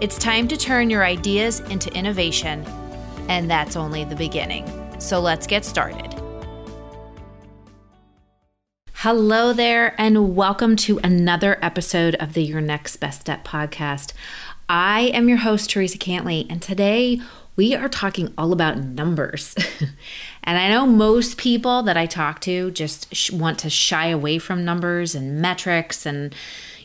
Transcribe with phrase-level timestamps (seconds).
[0.00, 2.64] It's time to turn your ideas into innovation,
[3.28, 4.66] and that's only the beginning.
[4.98, 6.14] So let's get started.
[8.94, 14.14] Hello there, and welcome to another episode of the Your Next Best Step podcast.
[14.70, 17.20] I am your host, Teresa Cantley, and today
[17.54, 19.54] we are talking all about numbers.
[20.42, 24.38] and I know most people that I talk to just sh- want to shy away
[24.38, 26.34] from numbers and metrics and,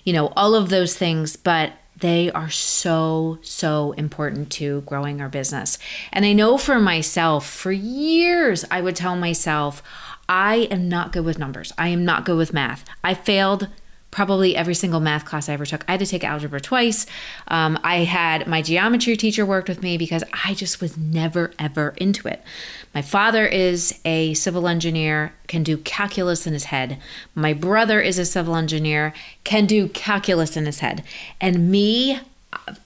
[0.04, 5.30] you know, all of those things, but they are so, so important to growing our
[5.30, 5.78] business.
[6.12, 9.82] And I know for myself, for years, I would tell myself,
[10.28, 11.72] I am not good with numbers.
[11.78, 12.84] I am not good with math.
[13.04, 13.70] I failed
[14.16, 15.84] probably every single math class I ever took.
[15.90, 17.06] I had to take algebra twice.
[17.50, 21.94] Um, I had my geometry teacher worked with me because I just was never, ever
[21.98, 22.42] into it.
[22.94, 26.98] My father is a civil engineer, can do calculus in his head.
[27.36, 31.04] My brother is a civil engineer, can do calculus in his head.
[31.42, 32.22] And me,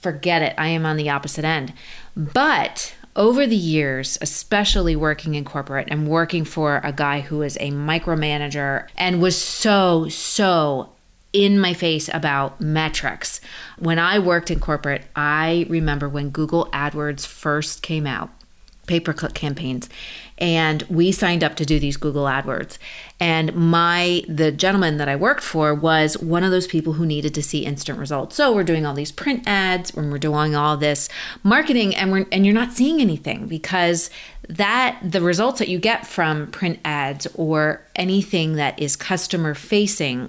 [0.00, 1.72] forget it, I am on the opposite end.
[2.16, 7.56] But over the years, especially working in corporate and working for a guy who is
[7.60, 10.90] a micromanager and was so, so
[11.32, 13.40] in my face about metrics.
[13.78, 18.30] When I worked in corporate, I remember when Google AdWords first came out,
[18.86, 19.88] pay per click campaigns,
[20.38, 22.78] and we signed up to do these Google AdWords.
[23.20, 27.34] And my the gentleman that I worked for was one of those people who needed
[27.34, 28.34] to see instant results.
[28.34, 31.08] So we're doing all these print ads, and we're doing all this
[31.44, 34.10] marketing, and we're and you're not seeing anything because
[34.48, 40.28] that the results that you get from print ads or anything that is customer facing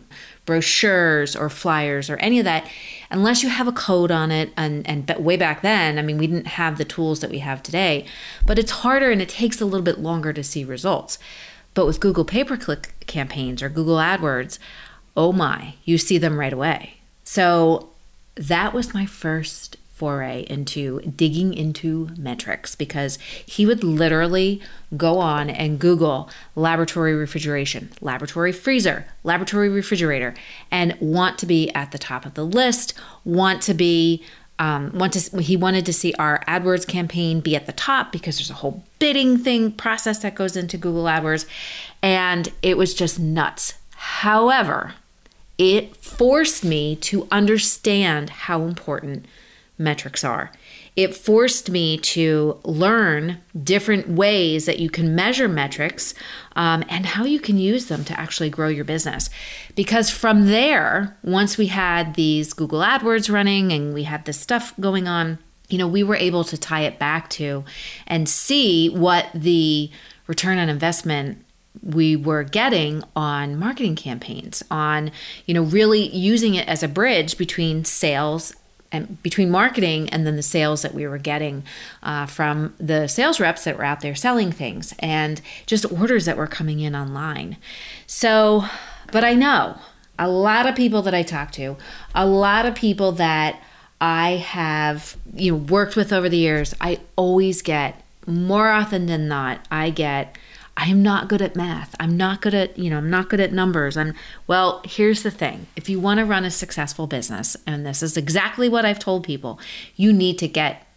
[0.52, 2.70] brochures or flyers or any of that
[3.10, 6.28] unless you have a code on it and and way back then i mean we
[6.28, 8.06] didn't have the tools that we have today
[8.46, 11.18] but it's harder and it takes a little bit longer to see results.
[11.74, 14.60] But with google pay-per-click campaigns or google adwords
[15.16, 16.96] oh my you see them right away.
[17.24, 17.90] So
[18.36, 24.60] that was my first foray into digging into metrics because he would literally
[24.98, 30.34] go on and Google laboratory refrigeration, laboratory freezer, laboratory refrigerator,
[30.72, 34.24] and want to be at the top of the list, want to be
[34.58, 38.40] um, want to he wanted to see our AdWords campaign be at the top because
[38.40, 41.46] there's a whole bidding thing process that goes into Google AdWords,
[42.02, 43.76] and it was just nuts.
[43.92, 44.96] However,
[45.60, 49.28] it forced me to understand how important
[49.82, 50.52] metrics are.
[50.96, 56.14] It forced me to learn different ways that you can measure metrics
[56.56, 59.30] um, and how you can use them to actually grow your business.
[59.76, 64.74] Because from there, once we had these Google AdWords running and we had this stuff
[64.80, 67.64] going on, you know, we were able to tie it back to
[68.06, 69.90] and see what the
[70.28, 71.44] return on investment
[71.82, 75.10] we were getting on marketing campaigns on
[75.46, 78.54] you know really using it as a bridge between sales
[78.92, 81.64] and between marketing and then the sales that we were getting
[82.04, 86.38] uh, from the sales reps that were out there selling things and just orders that
[86.38, 87.58] were coming in online.
[88.08, 88.66] So,
[89.12, 89.78] but I know
[90.20, 91.78] a lot of people that I talk to,
[92.14, 93.62] a lot of people that
[94.00, 99.28] I have you know worked with over the years, I always get more often than
[99.28, 100.38] not, I get
[100.78, 101.96] I'm not good at math.
[102.00, 103.98] I'm not good at, you know, I'm not good at numbers.
[103.98, 104.14] I'm
[104.48, 105.68] well, here's the thing.
[105.76, 109.24] If you want to run a successful business, and this is exactly what I've told
[109.24, 109.60] people,
[109.96, 110.88] you need to get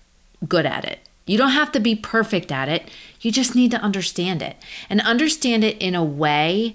[0.48, 1.00] good at it.
[1.26, 2.90] You don't have to be perfect at it.
[3.20, 4.56] You just need to understand it
[4.90, 6.74] and understand it in a way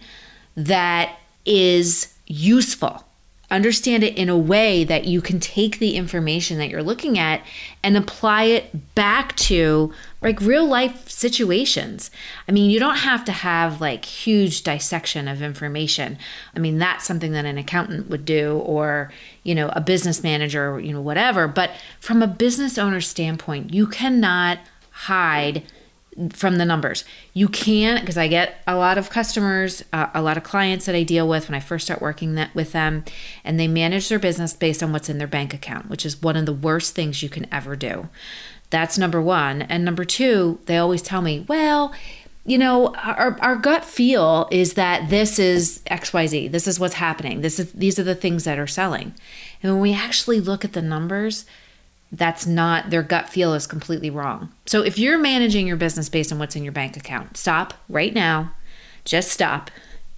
[0.55, 3.05] that is useful
[3.51, 7.43] understand it in a way that you can take the information that you're looking at
[7.84, 9.91] and apply it back to
[10.22, 12.11] like real life situations.
[12.47, 16.17] I mean, you don't have to have like huge dissection of information.
[16.55, 19.11] I mean, that's something that an accountant would do or,
[19.43, 21.47] you know, a business manager, or, you know, whatever.
[21.47, 24.59] But from a business owner standpoint, you cannot
[24.91, 25.63] hide
[26.31, 27.05] from the numbers.
[27.33, 30.95] You can because I get a lot of customers, uh, a lot of clients that
[30.95, 33.05] I deal with when I first start working that with them,
[33.43, 36.35] and they manage their business based on what's in their bank account, which is one
[36.35, 38.09] of the worst things you can ever do.
[38.69, 39.63] That's number one.
[39.63, 41.93] And number two, they always tell me, well,
[42.45, 46.51] you know, our, our gut feel is that this is XYZ.
[46.51, 47.41] This is what's happening.
[47.41, 49.13] This is these are the things that are selling.
[49.61, 51.45] And when we actually look at the numbers,
[52.11, 54.52] that's not their gut feel is completely wrong.
[54.66, 58.14] So if you're managing your business based on what's in your bank account, stop right
[58.14, 58.53] now.
[59.06, 59.70] Just stop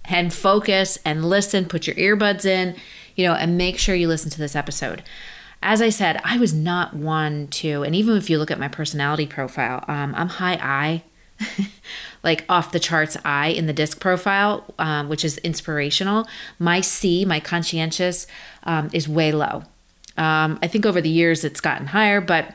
[0.04, 2.76] and focus and listen, put your earbuds in,
[3.14, 5.02] you know, and make sure you listen to this episode.
[5.62, 8.68] As I said, I was not one to, and even if you look at my
[8.68, 11.04] personality profile, um, I'm high I,
[12.22, 16.26] like off the charts I in the disc profile, um, which is inspirational.
[16.58, 18.26] My C, my conscientious,
[18.64, 19.64] um, is way low.
[20.16, 22.54] Um, I think over the years it's gotten higher, but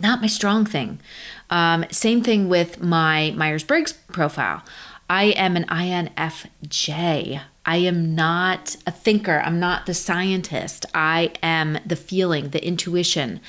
[0.00, 1.00] not my strong thing.
[1.50, 4.62] Um, same thing with my Myers Briggs profile.
[5.08, 7.40] I am an INFJ.
[7.64, 9.40] I am not a thinker.
[9.44, 10.86] I'm not the scientist.
[10.94, 13.40] I am the feeling, the intuition.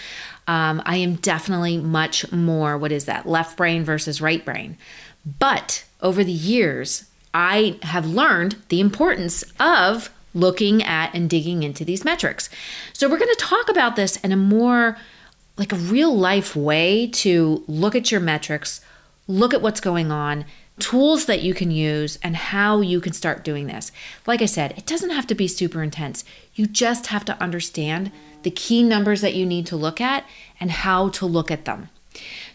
[0.47, 4.77] Um, I am definitely much more, what is that, left brain versus right brain.
[5.39, 11.83] But over the years, I have learned the importance of looking at and digging into
[11.83, 12.49] these metrics.
[12.93, 14.97] So we're going to talk about this in a more
[15.57, 18.79] like a real life way to look at your metrics,
[19.27, 20.45] look at what's going on,
[20.79, 23.91] tools that you can use, and how you can start doing this.
[24.27, 26.23] Like I said, it doesn't have to be super intense.
[26.53, 28.11] You just have to understand
[28.43, 30.25] the key numbers that you need to look at
[30.59, 31.89] and how to look at them.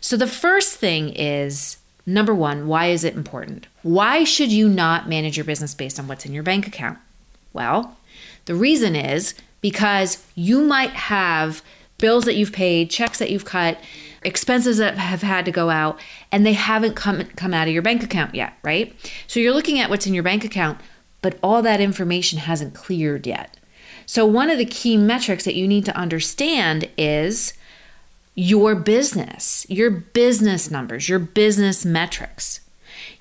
[0.00, 3.66] So the first thing is number one, why is it important?
[3.82, 6.98] Why should you not manage your business based on what's in your bank account?
[7.52, 7.96] Well,
[8.44, 11.62] the reason is because you might have
[11.98, 13.78] bills that you've paid, checks that you've cut,
[14.22, 15.98] expenses that have had to go out,
[16.30, 18.94] and they haven't come come out of your bank account yet, right?
[19.26, 20.80] So you're looking at what's in your bank account,
[21.20, 23.56] but all that information hasn't cleared yet.
[24.06, 27.54] So one of the key metrics that you need to understand is
[28.34, 32.60] your business, your business numbers, your business metrics,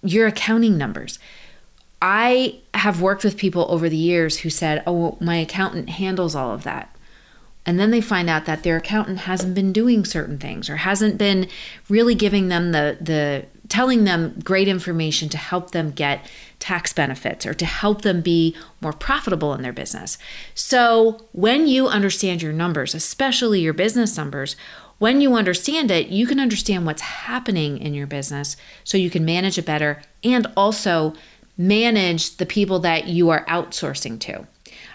[0.02, 1.20] your accounting numbers.
[2.02, 6.52] I have worked with people over the years who said, Oh, my accountant handles all
[6.52, 6.96] of that.
[7.66, 11.20] And then they find out that their accountant hasn't been doing certain things or hasn't
[11.20, 11.48] been
[11.90, 16.26] really giving them the, the telling them great information to help them get
[16.60, 20.18] tax benefits or to help them be more profitable in their business.
[20.56, 24.56] So, when you understand your numbers, especially your business numbers,
[24.98, 29.24] when you understand it, you can understand what's happening in your business so you can
[29.24, 31.14] manage it better and also
[31.58, 34.48] manage the people that you are outsourcing to.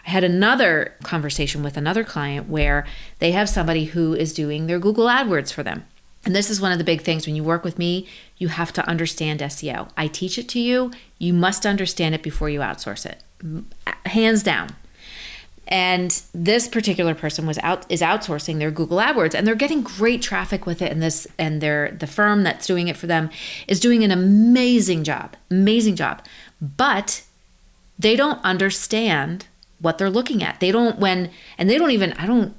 [0.06, 2.86] I had another conversation with another client where
[3.18, 5.84] they have somebody who is doing their Google AdWords for them.
[6.24, 8.72] And this is one of the big things when you work with me, you have
[8.74, 9.88] to understand SEO.
[9.96, 13.22] I teach it to you, you must understand it before you outsource it.
[14.06, 14.70] Hands down.
[15.68, 20.22] And this particular person was out is outsourcing their Google AdWords and they're getting great
[20.22, 23.30] traffic with it and this and their the firm that's doing it for them
[23.66, 25.36] is doing an amazing job.
[25.50, 26.22] Amazing job
[26.60, 27.22] but
[27.98, 29.46] they don't understand
[29.80, 30.60] what they're looking at.
[30.60, 32.54] They don't when and they don't even I don't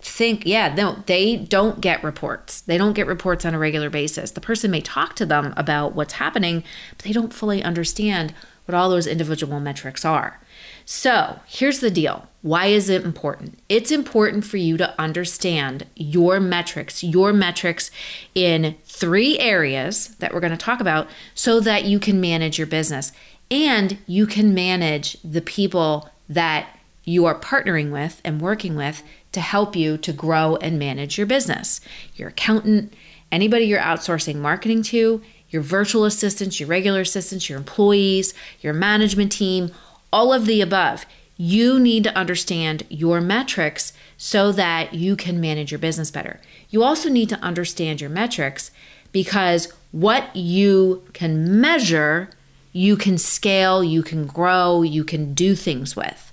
[0.00, 2.60] think yeah, no, they don't get reports.
[2.62, 4.32] They don't get reports on a regular basis.
[4.32, 6.64] The person may talk to them about what's happening,
[6.96, 8.34] but they don't fully understand
[8.64, 10.40] what all those individual metrics are.
[10.84, 12.28] So, here's the deal.
[12.42, 13.60] Why is it important?
[13.68, 17.90] It's important for you to understand your metrics, your metrics
[18.34, 22.66] in three areas that we're going to talk about so that you can manage your
[22.66, 23.12] business
[23.52, 26.66] and you can manage the people that
[27.04, 29.02] you are partnering with and working with
[29.32, 31.80] to help you to grow and manage your business.
[32.16, 32.94] Your accountant,
[33.30, 38.32] anybody you're outsourcing marketing to, your virtual assistants, your regular assistants, your employees,
[38.62, 39.70] your management team,
[40.10, 41.04] all of the above.
[41.36, 46.40] You need to understand your metrics so that you can manage your business better.
[46.70, 48.70] You also need to understand your metrics
[49.10, 52.30] because what you can measure
[52.72, 56.32] you can scale, you can grow, you can do things with.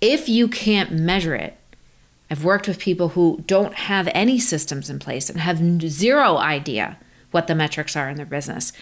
[0.00, 1.56] If you can't measure it,
[2.30, 6.98] I've worked with people who don't have any systems in place and have zero idea
[7.30, 8.72] what the metrics are in their business.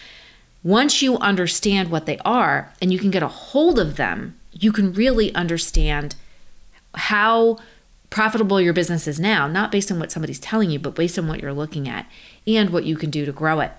[0.63, 4.71] Once you understand what they are and you can get a hold of them, you
[4.71, 6.15] can really understand
[6.95, 7.57] how
[8.09, 11.27] profitable your business is now, not based on what somebody's telling you, but based on
[11.27, 12.05] what you're looking at
[12.45, 13.71] and what you can do to grow it.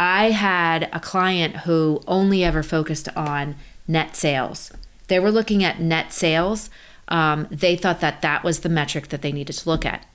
[0.00, 4.72] I had a client who only ever focused on net sales.
[5.08, 6.70] They were looking at net sales.
[7.08, 10.06] Um, they thought that that was the metric that they needed to look at.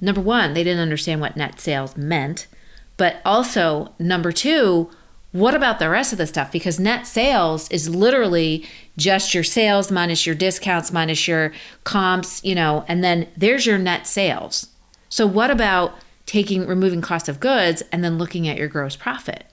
[0.00, 2.48] Number one, they didn't understand what net sales meant.
[2.96, 4.90] But also, number two,
[5.30, 6.50] what about the rest of the stuff?
[6.50, 8.66] Because net sales is literally
[8.96, 11.52] just your sales minus your discounts minus your
[11.84, 14.66] comps, you know, and then there's your net sales.
[15.08, 15.94] So, what about
[16.28, 19.44] taking removing cost of goods and then looking at your gross profit.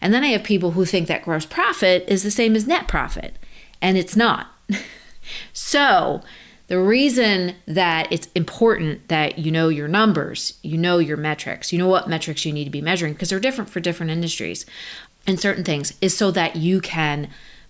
[0.00, 2.86] And then I have people who think that gross profit is the same as net
[2.86, 3.36] profit,
[3.82, 4.48] and it's not.
[5.52, 6.22] so,
[6.68, 11.78] The reason that it's important that you know your numbers, you know your metrics, you
[11.78, 14.66] know what metrics you need to be measuring because they're different for different industries
[15.26, 17.28] and certain things is so that you can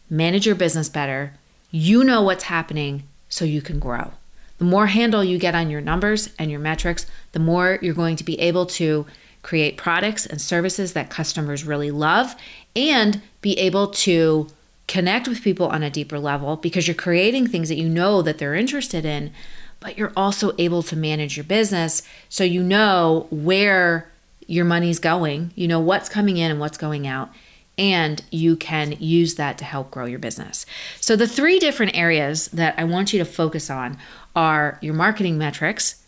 [0.09, 1.35] manage your business better.
[1.71, 4.13] You know what's happening so you can grow.
[4.59, 8.17] The more handle you get on your numbers and your metrics, the more you're going
[8.17, 9.07] to be able to
[9.43, 12.35] create products and services that customers really love
[12.75, 14.49] and be able to
[14.89, 18.39] connect with people on a deeper level because you're creating things that you know that
[18.39, 19.33] they're interested in
[19.79, 24.11] but you're also able to manage your business so you know where
[24.49, 27.31] your money's going you know what's coming in and what's going out
[27.79, 30.65] and you can use that to help grow your business.
[31.01, 33.99] So, the three different areas that I want you to focus on
[34.37, 36.05] are your marketing metrics,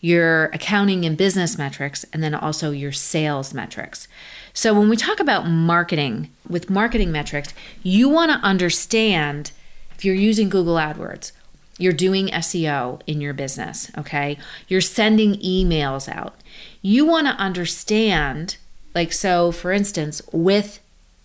[0.00, 4.08] your accounting and business metrics, and then also your sales metrics.
[4.54, 9.50] So, when we talk about marketing, with marketing metrics, you want to understand
[9.94, 11.32] if you're using Google AdWords,
[11.78, 14.38] you're doing SEO in your business, okay?
[14.68, 16.34] You're sending emails out.
[16.82, 18.56] You want to understand,
[18.94, 20.80] like, so for instance, with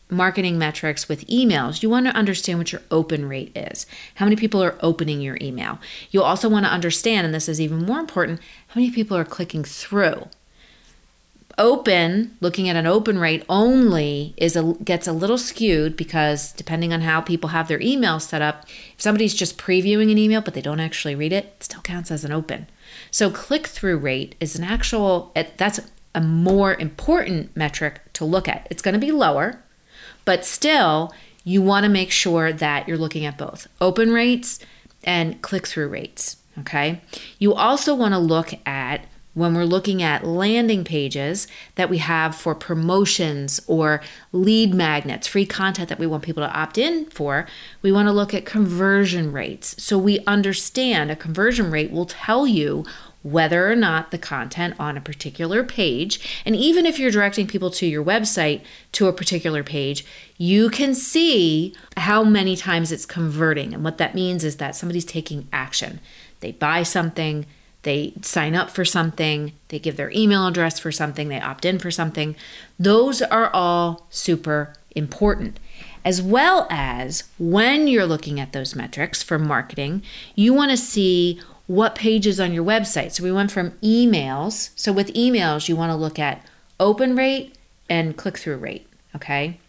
[0.09, 3.85] marketing metrics with emails, you want to understand what your open rate is.
[4.15, 5.79] How many people are opening your email?
[6.11, 9.25] You'll also want to understand, and this is even more important, how many people are
[9.25, 10.27] clicking through
[11.57, 16.93] open looking at an open rate only is a gets a little skewed because depending
[16.93, 20.53] on how people have their email set up if somebody's just previewing an email but
[20.53, 22.67] they don't actually read it it still counts as an open
[23.09, 25.79] so click through rate is an actual that's
[26.13, 29.59] a more important metric to look at it's going to be lower
[30.27, 31.13] but still
[31.45, 34.59] you want to make sure that you're looking at both open rates
[35.05, 37.01] and click through rates okay
[37.39, 39.05] you also want to look at
[39.37, 45.45] when we're looking at landing pages that we have for promotions or lead magnets, free
[45.45, 47.45] content that we want people to opt in for,
[47.83, 49.75] we want to look at conversion rates.
[49.77, 52.83] So we understand a conversion rate will tell you
[53.23, 57.69] whether or not the content on a particular page, and even if you're directing people
[57.71, 58.61] to your website
[58.93, 60.05] to a particular page,
[60.37, 63.73] you can see how many times it's converting.
[63.73, 65.99] And what that means is that somebody's taking action.
[66.39, 67.45] They buy something,
[67.83, 71.79] they sign up for something, they give their email address for something, they opt in
[71.79, 72.35] for something.
[72.79, 75.59] Those are all super important.
[76.05, 80.03] As well as when you're looking at those metrics for marketing,
[80.35, 83.11] you want to see what pages on your website.
[83.11, 84.69] So we went from emails.
[84.75, 86.43] So with emails, you want to look at
[86.79, 87.55] open rate
[87.89, 88.87] and click through rate.
[89.15, 89.59] Okay.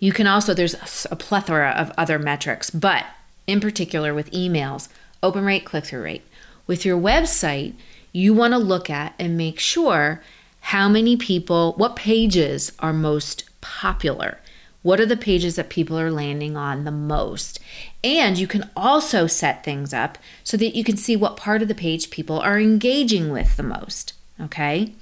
[0.00, 3.04] You can also, there's a plethora of other metrics, but
[3.46, 4.88] in particular with emails,
[5.22, 6.22] open rate, click through rate.
[6.66, 7.74] With your website,
[8.12, 10.22] you want to look at and make sure
[10.60, 14.40] how many people, what pages are most popular.
[14.82, 17.60] What are the pages that people are landing on the most?
[18.04, 21.68] And you can also set things up so that you can see what part of
[21.68, 24.12] the page people are engaging with the most.
[24.40, 24.92] Okay.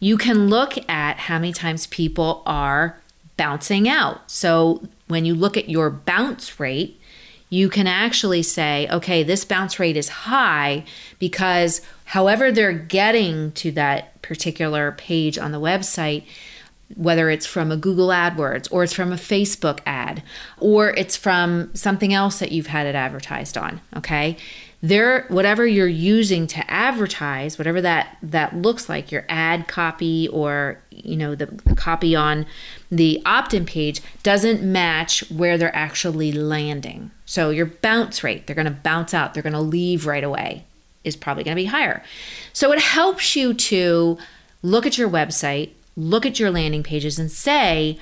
[0.00, 3.00] You can look at how many times people are
[3.36, 4.28] bouncing out.
[4.30, 7.00] So when you look at your bounce rate,
[7.50, 10.84] you can actually say, okay, this bounce rate is high
[11.18, 16.24] because however they're getting to that particular page on the website,
[16.96, 20.22] whether it's from a Google AdWords or it's from a Facebook ad
[20.58, 24.36] or it's from something else that you've had it advertised on, okay?
[24.80, 30.80] There whatever you're using to advertise, whatever that that looks like, your ad copy or
[30.90, 32.46] you know the, the copy on
[32.88, 37.10] the opt-in page doesn't match where they're actually landing.
[37.26, 40.64] So your bounce rate, they're going to bounce out, they're going to leave right away
[41.04, 42.02] is probably going to be higher.
[42.52, 44.18] So it helps you to
[44.62, 47.98] look at your website, look at your landing pages and say,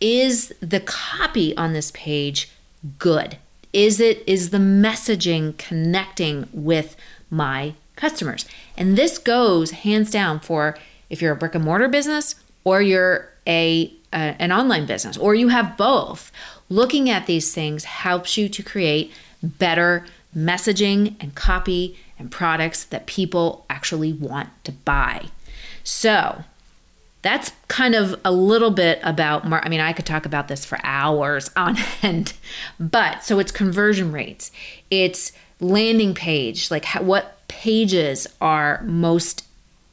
[0.00, 2.50] is the copy on this page
[2.98, 3.36] good?
[3.72, 6.96] Is it is the messaging connecting with
[7.30, 8.46] my customers?
[8.76, 10.78] And this goes hands down for
[11.10, 15.48] if you're a brick and mortar business or you're a an online business or you
[15.48, 16.32] have both.
[16.68, 23.06] Looking at these things helps you to create better messaging and copy and products that
[23.06, 25.26] people actually want to buy.
[25.82, 26.44] So,
[27.24, 30.64] that's kind of a little bit about mar- i mean i could talk about this
[30.64, 32.34] for hours on end
[32.78, 34.52] but so it's conversion rates
[34.90, 39.44] it's landing page like how, what pages are most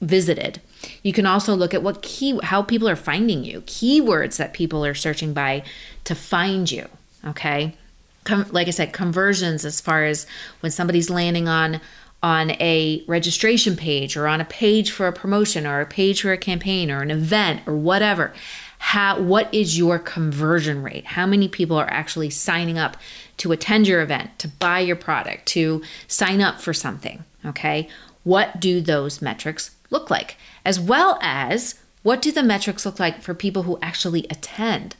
[0.01, 0.61] visited
[1.03, 4.85] you can also look at what key how people are finding you, keywords that people
[4.85, 5.63] are searching by
[6.05, 6.87] to find you,
[7.25, 7.75] okay?
[8.23, 10.27] Com- like I said, conversions as far as
[10.59, 11.81] when somebody's landing on
[12.23, 16.31] on a registration page or on a page for a promotion or a page for
[16.31, 18.33] a campaign or an event or whatever.
[18.77, 21.05] how what is your conversion rate?
[21.05, 22.97] How many people are actually signing up
[23.37, 27.87] to attend your event, to buy your product, to sign up for something, okay?
[28.23, 30.35] What do those metrics look like?
[30.65, 34.95] As well as what do the metrics look like for people who actually attend?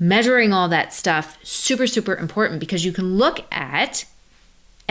[0.00, 4.06] Measuring all that stuff super super important because you can look at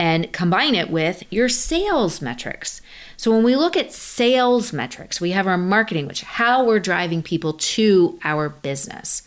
[0.00, 2.80] and combine it with your sales metrics.
[3.18, 7.22] So when we look at sales metrics, we have our marketing, which how we're driving
[7.22, 9.22] people to our business.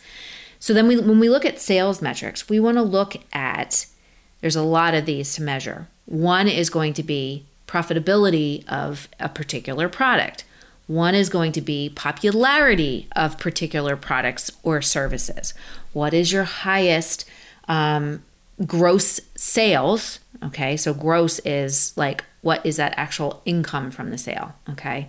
[0.58, 3.86] So then we when we look at sales metrics, we want to look at
[4.40, 5.86] there's a lot of these to measure.
[6.06, 10.42] One is going to be profitability of a particular product.
[10.88, 15.54] One is going to be popularity of particular products or services.
[15.92, 17.26] What is your highest
[17.68, 18.24] um,
[18.66, 20.20] gross sales?
[20.42, 24.54] Okay, so gross is like what is that actual income from the sale?
[24.68, 25.08] Okay.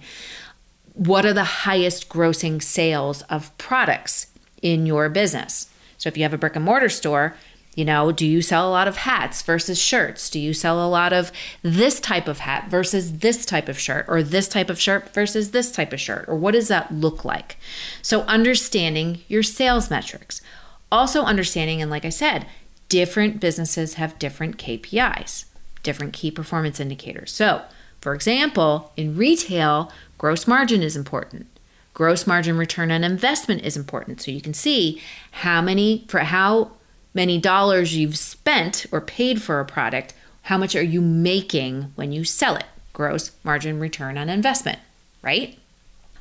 [0.94, 4.28] What are the highest grossing sales of products
[4.62, 5.70] in your business?
[5.98, 7.36] So if you have a brick and mortar store,
[7.76, 10.30] you know, do you sell a lot of hats versus shirts?
[10.30, 11.30] Do you sell a lot of
[11.62, 15.52] this type of hat versus this type of shirt, or this type of shirt versus
[15.52, 16.24] this type of shirt?
[16.30, 17.58] Or what does that look like?
[18.02, 20.42] So, understanding your sales metrics.
[20.90, 22.46] Also, understanding, and like I said,
[22.96, 25.46] different businesses have different KPIs
[25.86, 27.32] different key performance indicators.
[27.32, 27.62] So,
[28.02, 31.48] for example, in retail, gross margin is important.
[31.94, 34.20] Gross margin return on investment is important.
[34.20, 36.72] So you can see how many for how
[37.14, 42.12] many dollars you've spent or paid for a product, how much are you making when
[42.12, 42.66] you sell it?
[42.92, 44.80] Gross margin return on investment,
[45.22, 45.58] right?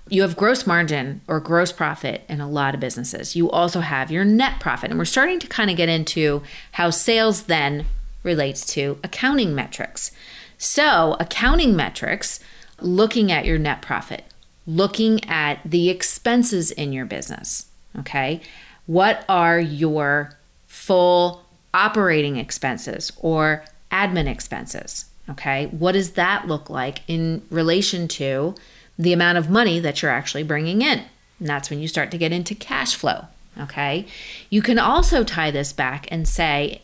[0.08, 3.34] You have gross margin or gross profit in a lot of businesses.
[3.34, 4.90] You also have your net profit.
[4.90, 6.42] And we're starting to kind of get into
[6.73, 7.87] how sales then
[8.23, 10.11] relates to accounting metrics.
[10.58, 12.40] So, accounting metrics,
[12.80, 14.25] looking at your net profit,
[14.66, 17.66] looking at the expenses in your business.
[17.99, 18.40] Okay.
[18.87, 25.06] What are your full operating expenses or admin expenses?
[25.28, 25.66] Okay.
[25.66, 28.54] What does that look like in relation to
[28.99, 31.05] the amount of money that you're actually bringing in?
[31.39, 33.26] And that's when you start to get into cash flow.
[33.59, 34.07] Okay.
[34.50, 36.83] You can also tie this back and say,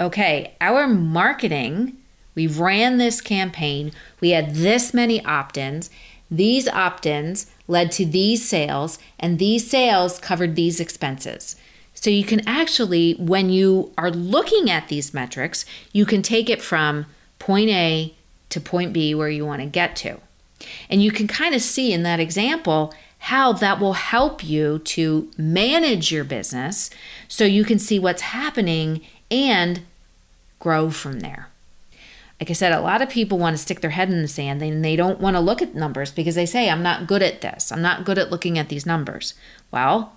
[0.00, 1.96] okay, our marketing,
[2.34, 5.90] we ran this campaign, we had this many opt ins.
[6.30, 11.56] These opt ins led to these sales, and these sales covered these expenses.
[11.94, 16.60] So you can actually, when you are looking at these metrics, you can take it
[16.60, 17.06] from
[17.38, 18.14] point A
[18.50, 20.18] to point B where you want to get to.
[20.88, 25.30] And you can kind of see in that example how that will help you to
[25.38, 26.90] manage your business
[27.26, 29.00] so you can see what's happening
[29.30, 29.80] and
[30.58, 31.48] grow from there.
[32.40, 34.60] Like I said, a lot of people want to stick their head in the sand
[34.60, 37.40] and they don't want to look at numbers because they say, I'm not good at
[37.40, 37.70] this.
[37.72, 39.34] I'm not good at looking at these numbers.
[39.70, 40.14] Well,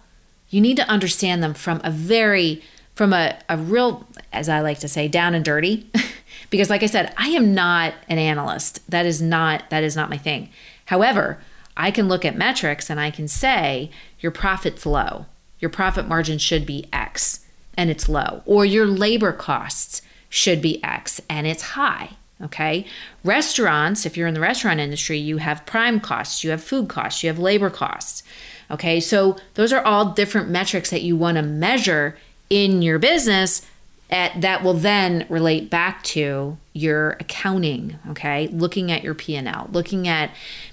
[0.50, 2.62] you need to understand them from a very,
[2.96, 5.90] from a, a real, as I like to say, down and dirty.
[6.50, 8.80] because like I said, I am not an analyst.
[8.90, 10.50] That is not, that is not my thing.
[10.86, 11.40] However,
[11.76, 15.26] I can look at metrics and I can say your profit's low.
[15.60, 18.42] Your profit margin should be X and it's low.
[18.46, 22.12] Or your labor costs should be X and it's high.
[22.42, 22.86] Okay.
[23.24, 27.24] Restaurants, if you're in the restaurant industry, you have prime costs, you have food costs,
[27.24, 28.22] you have labor costs.
[28.70, 29.00] Okay.
[29.00, 32.18] So those are all different metrics that you want to measure
[32.50, 33.66] in your business
[34.10, 38.48] at, that will then relate back to your accounting okay?
[38.48, 40.32] Looking at your p&l looking at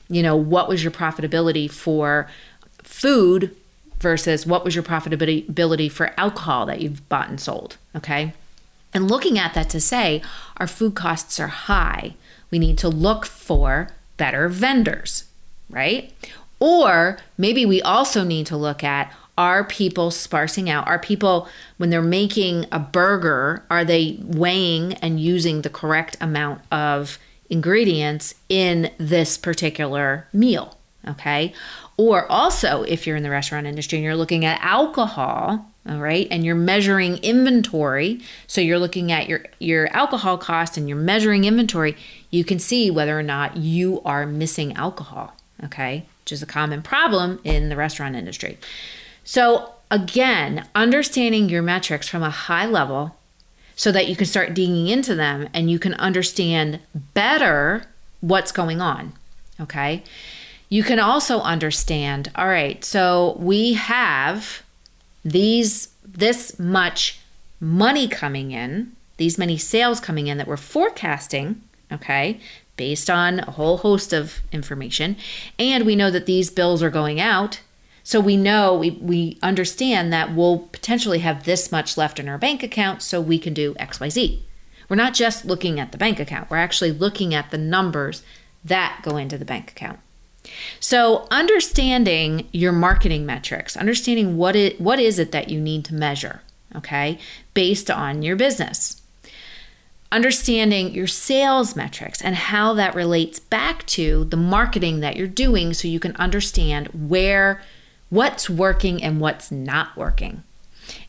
[0.08, 2.28] you know what was your profitability for
[2.82, 3.54] food
[3.98, 8.32] versus what was your profitability for alcohol that you've bought and sold okay?
[8.94, 10.22] And looking at that to say
[10.56, 12.14] our food costs are high,
[12.50, 15.24] we need to look for better vendors,
[15.68, 16.12] right?
[16.60, 20.86] Or maybe we also need to look at are people sparsing out?
[20.86, 26.60] Are people, when they're making a burger, are they weighing and using the correct amount
[26.70, 27.18] of
[27.50, 30.78] ingredients in this particular meal?
[31.06, 31.52] Okay.
[31.96, 36.28] Or also, if you're in the restaurant industry and you're looking at alcohol, all right
[36.30, 41.44] and you're measuring inventory so you're looking at your your alcohol cost and you're measuring
[41.44, 41.96] inventory
[42.30, 46.80] you can see whether or not you are missing alcohol okay which is a common
[46.82, 48.56] problem in the restaurant industry
[49.24, 53.16] so again understanding your metrics from a high level
[53.76, 56.78] so that you can start digging into them and you can understand
[57.14, 57.86] better
[58.20, 59.12] what's going on
[59.60, 60.02] okay
[60.68, 64.62] you can also understand all right so we have
[65.24, 67.20] these this much
[67.60, 72.40] money coming in, these many sales coming in that we're forecasting, okay,
[72.76, 75.16] based on a whole host of information,
[75.58, 77.60] and we know that these bills are going out.
[78.06, 82.36] So we know, we, we understand that we'll potentially have this much left in our
[82.36, 84.40] bank account so we can do XYZ.
[84.90, 88.22] We're not just looking at the bank account, we're actually looking at the numbers
[88.62, 89.98] that go into the bank account.
[90.78, 95.94] So, understanding your marketing metrics, understanding what it what is it that you need to
[95.94, 96.42] measure,
[96.76, 97.18] okay,
[97.54, 99.00] based on your business.
[100.12, 105.72] Understanding your sales metrics and how that relates back to the marketing that you're doing
[105.72, 107.62] so you can understand where
[108.14, 110.44] what's working and what's not working.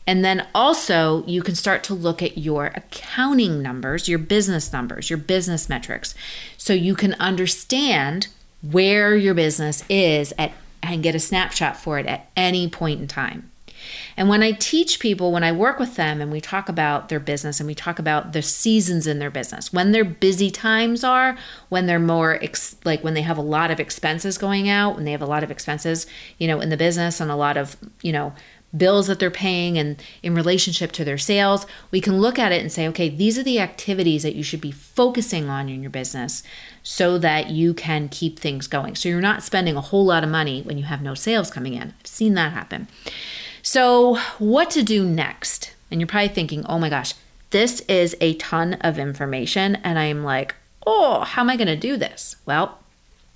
[0.06, 5.08] And then also, you can start to look at your accounting numbers, your business numbers,
[5.08, 6.14] your business metrics,
[6.56, 8.28] so you can understand
[8.60, 13.08] where your business is at and get a snapshot for it at any point in
[13.08, 13.50] time.
[14.16, 17.20] And when I teach people, when I work with them and we talk about their
[17.20, 21.36] business and we talk about the seasons in their business, when their busy times are,
[21.68, 25.04] when they're more ex- like when they have a lot of expenses going out, when
[25.04, 26.06] they have a lot of expenses,
[26.38, 28.32] you know, in the business and a lot of, you know,
[28.76, 32.60] bills that they're paying and in relationship to their sales, we can look at it
[32.60, 35.90] and say, okay, these are the activities that you should be focusing on in your
[35.90, 36.42] business
[36.82, 38.94] so that you can keep things going.
[38.94, 41.74] So you're not spending a whole lot of money when you have no sales coming
[41.74, 41.94] in.
[41.98, 42.88] I've seen that happen.
[43.66, 45.74] So, what to do next?
[45.90, 47.14] And you're probably thinking, oh my gosh,
[47.50, 49.74] this is a ton of information.
[49.82, 50.54] And I'm like,
[50.86, 52.36] oh, how am I going to do this?
[52.46, 52.78] Well,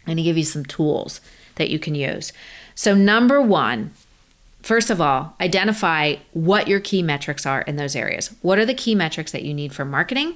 [0.02, 1.20] I'm going to give you some tools
[1.56, 2.32] that you can use.
[2.76, 3.90] So, number one,
[4.62, 8.28] First of all, identify what your key metrics are in those areas.
[8.42, 10.34] What are the key metrics that you need for marketing?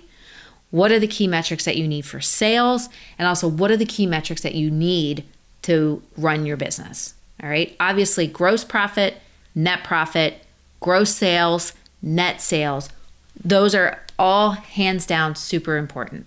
[0.70, 2.88] What are the key metrics that you need for sales?
[3.18, 5.24] And also, what are the key metrics that you need
[5.62, 7.12] to run your business?
[7.42, 7.76] All right.
[7.78, 9.18] Obviously, gross profit,
[9.54, 10.44] net profit,
[10.80, 12.88] gross sales, net sales,
[13.42, 16.26] those are all hands down super important.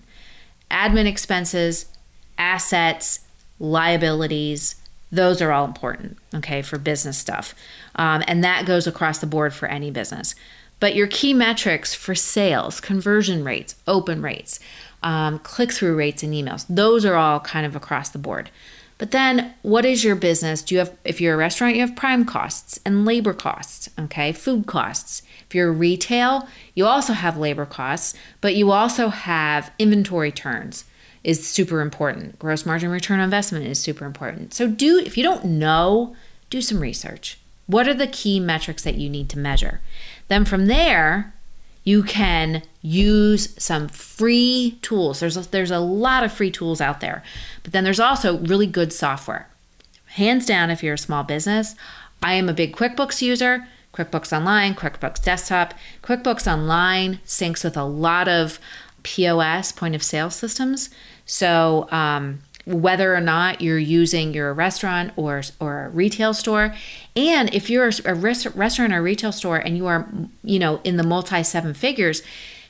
[0.70, 1.86] Admin expenses,
[2.36, 3.20] assets,
[3.58, 4.76] liabilities,
[5.10, 7.54] those are all important, okay, for business stuff.
[7.94, 10.34] Um, and that goes across the board for any business.
[10.80, 14.60] But your key metrics for sales, conversion rates, open rates,
[15.02, 18.50] um, click through rates, and emails, those are all kind of across the board.
[18.98, 20.60] But then, what is your business?
[20.60, 24.32] Do you have, if you're a restaurant, you have prime costs and labor costs, okay,
[24.32, 25.22] food costs.
[25.46, 30.84] If you're retail, you also have labor costs, but you also have inventory turns
[31.24, 32.38] is super important.
[32.38, 34.54] Gross margin return on investment is super important.
[34.54, 36.16] So do if you don't know,
[36.50, 37.38] do some research.
[37.66, 39.80] What are the key metrics that you need to measure?
[40.28, 41.34] Then from there,
[41.88, 45.20] you can use some free tools.
[45.20, 47.22] There's a, there's a lot of free tools out there,
[47.62, 49.48] but then there's also really good software.
[50.04, 51.74] Hands down, if you're a small business,
[52.22, 53.66] I am a big QuickBooks user.
[53.94, 55.72] QuickBooks Online, QuickBooks Desktop.
[56.02, 58.60] QuickBooks Online syncs with a lot of
[59.02, 60.90] POS, point of sale systems.
[61.24, 66.74] So, um, whether or not you're using your restaurant or or a retail store.
[67.16, 70.06] And if you're a restaurant or retail store and you are
[70.44, 72.22] you know in the multi seven figures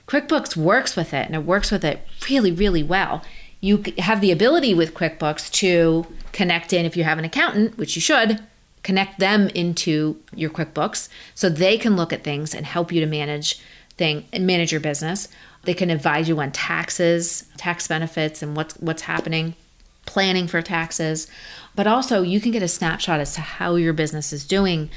[0.07, 3.25] quickbooks works with it and it works with it really really well.
[3.61, 7.97] You have the ability with quickbooks to connect in if you have an accountant which
[7.97, 8.41] you should
[8.85, 13.07] connect them into your quickbooks so they can look at things and help you to
[13.07, 13.61] manage
[13.97, 15.27] thing and manage your business.
[15.65, 19.57] They can advise you on taxes tax benefits and what's what's happening
[20.09, 21.29] planning for taxes,
[21.77, 24.91] but also you can get a snapshot as to how your business is doing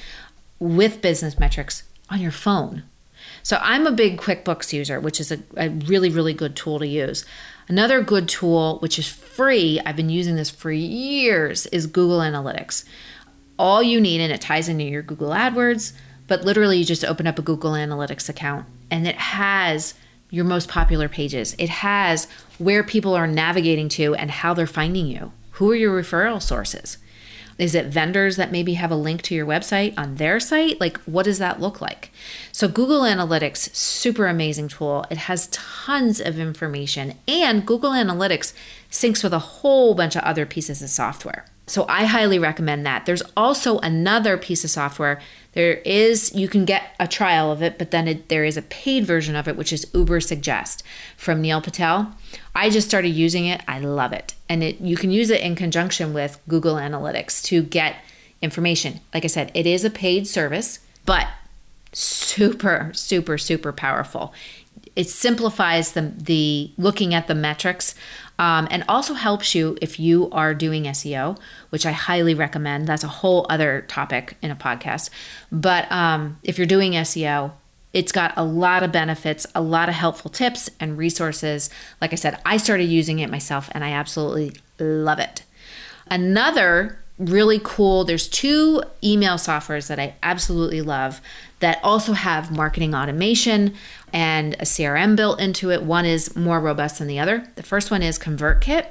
[0.58, 2.84] with business metrics on your phone.
[3.44, 6.88] So I'm a big QuickBooks user, which is a, a, really, really good tool to
[6.88, 7.26] use.
[7.68, 12.86] Another good tool, which is free, I've been using this for years, is Google Analytics.
[13.60, 15.94] All you need, and it ties into your Google AdWords,
[16.28, 19.94] but literally you just open up a Google Analytics account and it has
[20.30, 21.56] your most popular pages.
[21.60, 22.28] It has
[22.62, 25.32] where people are navigating to and how they're finding you.
[25.52, 26.98] Who are your referral sources?
[27.58, 30.80] Is it vendors that maybe have a link to your website on their site?
[30.80, 32.12] Like, what does that look like?
[32.52, 35.06] So, Google Analytics, super amazing tool.
[35.12, 38.54] It has tons of information, and Google Analytics
[38.90, 41.46] syncs with a whole bunch of other pieces of software.
[41.68, 43.06] So, I highly recommend that.
[43.06, 45.22] There's also another piece of software
[45.54, 48.62] there is, you can get a trial of it, but then it, there is a
[48.62, 50.82] paid version of it, which is Ubersuggest
[51.18, 52.16] from Neil Patel.
[52.56, 53.62] I just started using it.
[53.68, 54.34] I love it.
[54.48, 57.98] And it, you can use it in conjunction with Google Analytics to get
[58.42, 59.02] information.
[59.14, 61.28] Like I said, it is a paid service, but
[61.92, 64.34] super, super, super powerful.
[64.96, 67.96] It simplifies the, the looking at the metrics
[68.42, 71.38] um, and also helps you if you are doing SEO,
[71.70, 72.88] which I highly recommend.
[72.88, 75.12] That's a whole other topic in a podcast.
[75.52, 77.52] But um, if you're doing SEO,
[77.94, 81.70] it's got a lot of benefits, a lot of helpful tips and resources.
[82.02, 85.44] Like I said, I started using it myself and I absolutely love it.
[86.10, 88.06] Another really cool.
[88.06, 91.22] There's two email softwares that I absolutely love
[91.62, 93.74] that also have marketing automation
[94.14, 95.84] and a CRM built into it.
[95.84, 97.48] One is more robust than the other.
[97.56, 98.88] The first one is ConvertKit.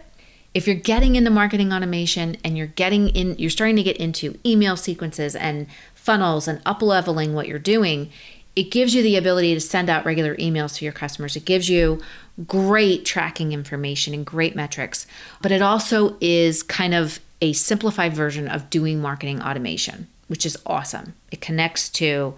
[0.53, 4.39] If you're getting into marketing automation and you're getting in, you're starting to get into
[4.45, 8.11] email sequences and funnels and up leveling what you're doing,
[8.57, 11.37] it gives you the ability to send out regular emails to your customers.
[11.37, 12.01] It gives you
[12.47, 15.07] great tracking information and great metrics,
[15.41, 20.59] but it also is kind of a simplified version of doing marketing automation, which is
[20.67, 21.15] awesome.
[21.31, 22.35] It connects to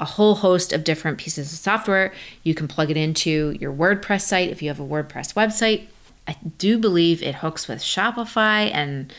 [0.00, 2.12] a whole host of different pieces of software.
[2.42, 5.86] You can plug it into your WordPress site if you have a WordPress website.
[6.26, 9.12] I do believe it hooks with Shopify and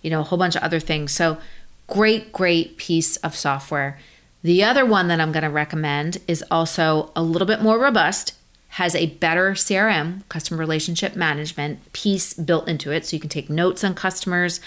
[0.00, 1.12] you know a whole bunch of other things.
[1.12, 1.38] So
[1.86, 3.98] great great piece of software.
[4.42, 8.34] The other one that I'm going to recommend is also a little bit more robust
[8.72, 13.04] has a better CRM, customer relationship management piece built into it.
[13.04, 14.62] So you can take notes on customers.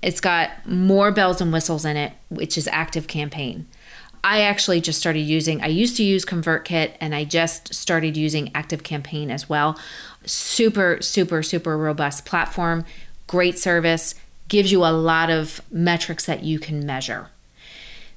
[0.00, 3.64] It's got more bells and whistles in it, which is ActiveCampaign.
[4.24, 8.48] I actually just started using, I used to use ConvertKit and I just started using
[8.52, 9.78] ActiveCampaign as well.
[10.24, 12.84] Super, super, super robust platform,
[13.26, 14.14] great service,
[14.48, 17.30] gives you a lot of metrics that you can measure.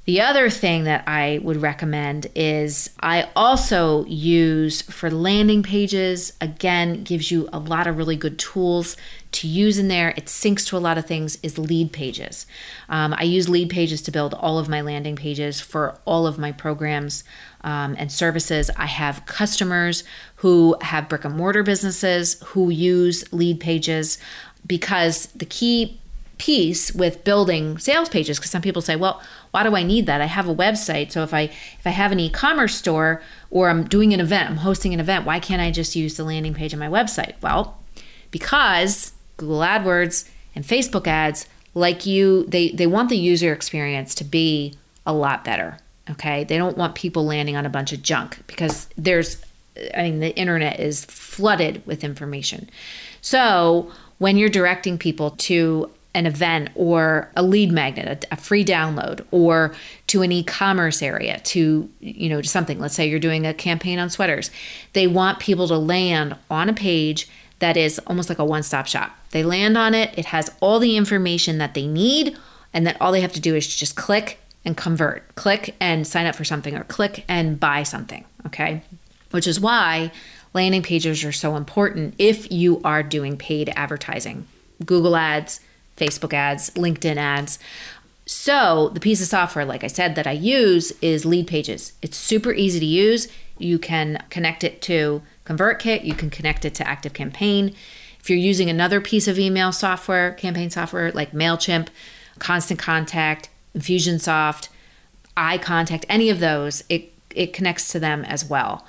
[0.06, 7.04] The other thing that I would recommend is I also use for landing pages, again,
[7.04, 8.98] gives you a lot of really good tools
[9.32, 10.10] to use in there.
[10.10, 12.46] It syncs to a lot of things, is Leadpages.
[12.88, 16.52] Um, I use Leadpages to build all of my landing pages for all of my
[16.52, 17.24] programs
[17.62, 18.70] um, and services.
[18.78, 20.04] I have customers
[20.38, 24.20] who have brick and mortar businesses who use Leadpages
[24.68, 26.00] because the key
[26.38, 29.22] piece with building sales pages because some people say well
[29.56, 30.20] why do i need that?
[30.20, 31.44] I have a website so if i
[31.80, 35.26] if i have an e-commerce store or i'm doing an event i'm hosting an event
[35.26, 37.36] why can't i just use the landing page on my website?
[37.41, 37.82] Well
[38.32, 44.26] because google adwords and facebook ads like you they they want the user experience to
[44.26, 44.74] be
[45.06, 46.44] a lot better okay?
[46.44, 49.41] They don't want people landing on a bunch of junk because there's
[49.96, 52.70] i mean the internet is flooded with information.
[53.22, 58.63] So when you're directing people to an event or a lead magnet, a, a, free
[58.63, 59.75] download, or
[60.08, 62.80] to an e-commerce area, to you know, something.
[62.80, 64.49] Let's say you're doing a campaign on sweaters.
[64.93, 69.12] They want people to land on a page that is almost like a one-stop shop.
[69.32, 72.38] They land on it, it has all the information that they need,
[72.73, 76.25] and that all they have to do is just click and convert, click and sign
[76.25, 78.23] up for something, or click and buy something.
[78.45, 78.82] Okay,
[79.32, 80.12] which is why
[80.54, 84.47] landing pages are so important if you are doing paid advertising.
[84.86, 85.60] Google Ads,
[85.97, 87.60] Facebook ads, LinkedIn ads.
[88.25, 91.91] So, the piece of software, like I said, that I use is Leadpages.
[92.01, 93.27] It's super easy to use.
[93.58, 97.75] You can connect it to ConvertKit, you can connect it to ActiveCampaign.
[98.19, 101.89] If you're using another piece of email software, campaign software like MailChimp,
[102.39, 104.69] Constant Contact, Infusionsoft,
[105.38, 108.86] iContact, any of those, it, it connects to them as well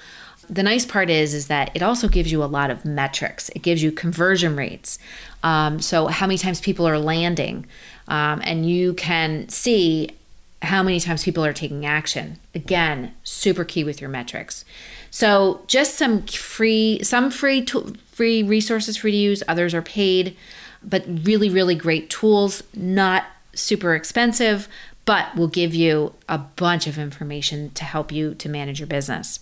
[0.48, 3.62] the nice part is is that it also gives you a lot of metrics it
[3.62, 4.98] gives you conversion rates
[5.46, 7.66] um, so, how many times people are landing,
[8.08, 10.10] um, and you can see
[10.60, 12.40] how many times people are taking action.
[12.52, 14.64] Again, super key with your metrics.
[15.12, 19.42] So, just some free, some free, to, free resources for you to use.
[19.46, 20.36] Others are paid,
[20.82, 22.64] but really, really great tools.
[22.74, 24.66] Not super expensive,
[25.06, 29.40] but will give you a bunch of information to help you to manage your business.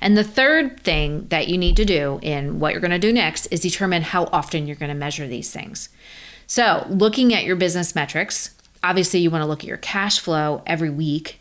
[0.00, 3.12] And the third thing that you need to do in what you're going to do
[3.12, 5.90] next is determine how often you're going to measure these things.
[6.46, 10.62] So, looking at your business metrics, obviously you want to look at your cash flow
[10.64, 11.40] every week,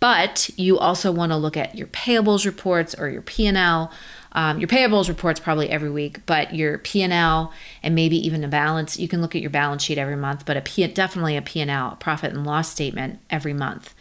[0.00, 3.92] but you also want to look at your payables reports or your P&L
[4.32, 8.98] um, your payables reports probably every week, but your P&L and maybe even a balance,
[8.98, 11.96] you can look at your balance sheet every month, but a P, definitely a P&L,
[12.00, 13.94] profit and loss statement every month.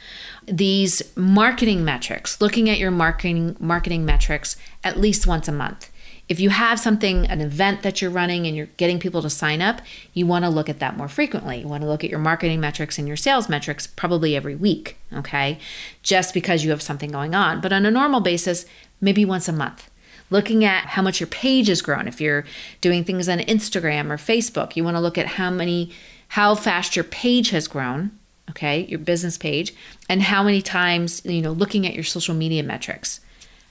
[0.45, 5.91] These marketing metrics, looking at your marketing marketing metrics at least once a month.
[6.29, 9.61] If you have something, an event that you're running and you're getting people to sign
[9.61, 9.81] up,
[10.13, 11.59] you want to look at that more frequently.
[11.59, 14.97] You want to look at your marketing metrics and your sales metrics probably every week,
[15.13, 15.59] okay?
[16.03, 17.59] Just because you have something going on.
[17.59, 18.65] But on a normal basis,
[19.01, 19.90] maybe once a month
[20.31, 22.07] looking at how much your page has grown.
[22.07, 22.45] If you're
[22.79, 25.91] doing things on Instagram or Facebook, you want to look at how many,
[26.29, 28.17] how fast your page has grown,
[28.49, 29.75] okay, your business page,
[30.09, 33.19] and how many times, you know, looking at your social media metrics.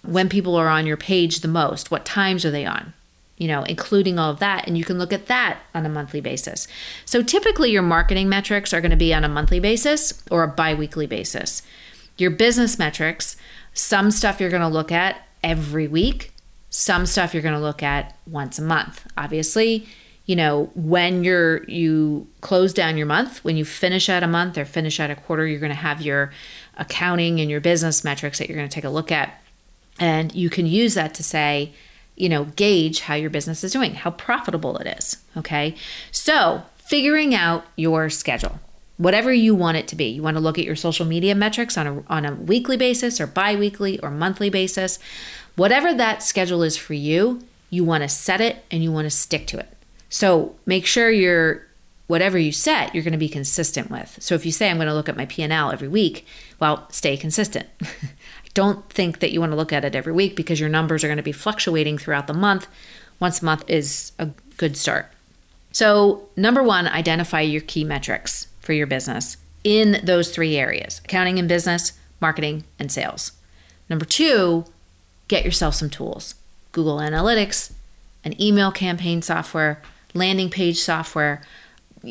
[0.03, 2.92] When people are on your page the most, what times are they on?
[3.37, 6.20] You know, including all of that, and you can look at that on a monthly
[6.20, 6.68] basis.
[7.07, 10.49] So typically, your marketing metrics are going to be on a monthly basis or a
[10.49, 11.62] bi weekly basis.
[12.18, 13.37] Your business metrics,
[13.73, 16.33] some stuff you're going to look at every week,
[16.70, 19.06] some stuff you're going to look at once a month.
[19.18, 19.87] Obviously,
[20.24, 24.56] you know, when you're you close down your month, when you finish out a month
[24.56, 26.33] or finish out a quarter, you're going to have your
[26.76, 29.42] accounting and your business metrics that you're going to take a look at.
[29.98, 31.72] And you can use that to say,
[32.14, 35.16] you know, gauge how your business is doing, how profitable it is.
[35.37, 35.74] Okay.
[36.12, 38.61] So, figuring out your schedule,
[39.01, 40.05] whatever you want it to be.
[40.05, 43.19] You want to look at your social media metrics on a, on a weekly basis
[43.19, 44.99] or bi weekly or monthly basis.
[45.57, 49.11] Whatever that schedule is for you, you want to set it and you want to
[49.11, 49.75] stick to it.
[50.11, 51.67] So, make sure you're
[52.09, 54.19] whatever you set, you're going to be consistent with.
[54.21, 56.27] So if you say I'm going to look at my P&L every week,
[56.59, 57.69] well, stay consistent.
[58.55, 61.07] Don't think that you want to look at it every week because your numbers are
[61.07, 62.67] going to be fluctuating throughout the month.
[63.21, 65.07] Once a month is a good start.
[65.71, 71.38] So, number one, identify your key metrics for your business in those three areas accounting
[71.38, 73.33] and business, marketing, and sales.
[73.88, 74.64] Number two,
[75.29, 76.35] get yourself some tools
[76.73, 77.73] Google Analytics,
[78.25, 79.83] an email campaign software,
[80.14, 81.42] landing page software,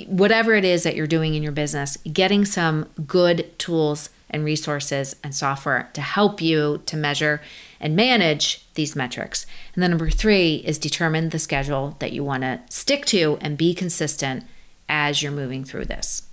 [0.08, 5.16] whatever it is that you're doing in your business, getting some good tools and resources
[5.24, 7.42] and software to help you to measure
[7.80, 9.46] and manage these metrics.
[9.74, 13.58] And then number three is determine the schedule that you want to stick to and
[13.58, 14.44] be consistent
[14.88, 16.24] as you're moving through this.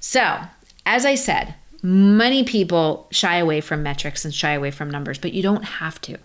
[0.00, 0.40] So,
[0.86, 5.32] as I said, many people shy away from metrics and shy away from numbers, but
[5.32, 6.18] you don't have to.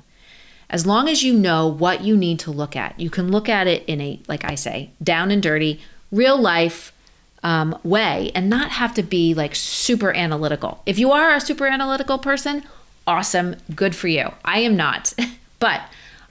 [0.69, 3.67] As long as you know what you need to look at, you can look at
[3.67, 5.79] it in a, like I say, down and dirty,
[6.11, 6.91] real life
[7.43, 10.81] um, way and not have to be like super analytical.
[10.85, 12.63] If you are a super analytical person,
[13.05, 14.31] awesome, good for you.
[14.43, 15.13] I am not,
[15.59, 15.81] but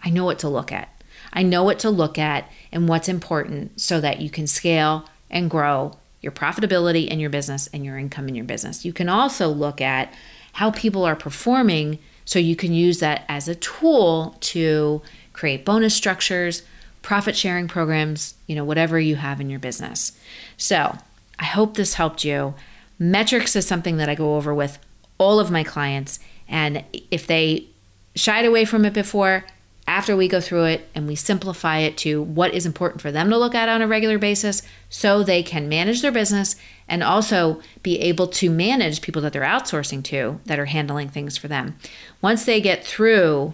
[0.04, 0.88] I know what to look at.
[1.32, 5.50] I know what to look at and what's important so that you can scale and
[5.50, 8.84] grow your profitability in your business and your income in your business.
[8.84, 10.12] You can also look at
[10.54, 15.94] how people are performing so you can use that as a tool to create bonus
[15.94, 16.62] structures,
[17.02, 20.18] profit sharing programs, you know, whatever you have in your business.
[20.56, 20.96] So
[21.38, 22.54] I hope this helped you.
[22.98, 24.78] Metrics is something that I go over with
[25.18, 26.18] all of my clients.
[26.48, 27.66] And if they
[28.14, 29.44] shied away from it before,
[29.86, 33.28] after we go through it and we simplify it to what is important for them
[33.30, 36.56] to look at on a regular basis so they can manage their business
[36.88, 41.36] and also be able to manage people that they're outsourcing to that are handling things
[41.36, 41.76] for them.
[42.22, 43.52] Once they get through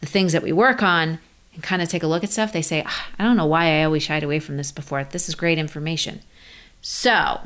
[0.00, 1.18] the things that we work on,
[1.54, 3.78] and kind of take a look at stuff, they say, ah, I don't know why
[3.78, 5.04] I always shied away from this before.
[5.04, 6.20] This is great information.
[6.82, 7.40] So,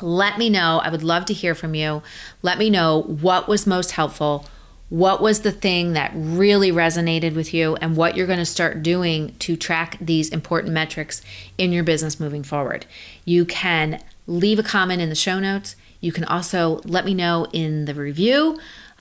[0.00, 0.80] let me know.
[0.82, 2.02] I would love to hear from you.
[2.42, 4.46] Let me know what was most helpful.
[4.88, 8.82] What was the thing that really resonated with you, and what you're going to start
[8.82, 11.20] doing to track these important metrics
[11.58, 12.86] in your business moving forward?
[13.24, 15.76] You can leave a comment in the show notes.
[16.00, 18.58] You can also let me know in the review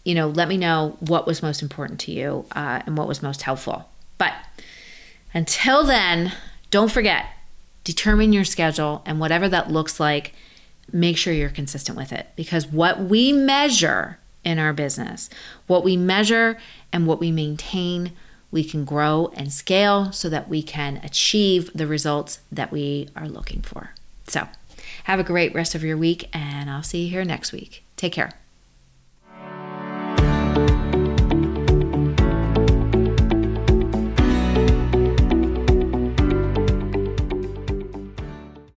[0.07, 3.21] you know, let me know what was most important to you uh, and what was
[3.21, 3.89] most helpful.
[4.17, 4.31] But
[5.33, 6.31] until then,
[6.71, 7.25] don't forget,
[7.83, 10.33] determine your schedule and whatever that looks like,
[10.93, 15.29] make sure you're consistent with it because what we measure in our business,
[15.67, 16.57] what we measure
[16.93, 18.13] and what we maintain,
[18.51, 23.27] we can grow and scale so that we can achieve the results that we are
[23.27, 23.93] looking for.
[24.27, 24.47] So,
[25.03, 27.83] have a great rest of your week, and I'll see you here next week.
[27.97, 28.31] Take care.